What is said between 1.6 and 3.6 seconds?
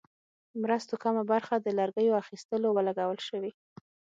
لرګیو اخیستلو ولګول شوې.